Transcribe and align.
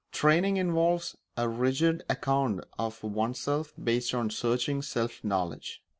Training 0.11 0.57
involves 0.57 1.15
a 1.37 1.47
rigid 1.47 2.01
account 2.09 2.63
of 2.79 3.03
oneself 3.03 3.71
based 3.83 4.15
on 4.15 4.31
searching 4.31 4.81
self 4.81 5.23
knowledge. 5.23 5.83